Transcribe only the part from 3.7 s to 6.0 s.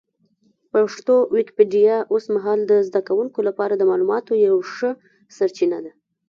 د معلوماتو یوه ښه سرچینه ده.